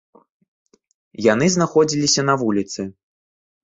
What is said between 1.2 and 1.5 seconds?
Яны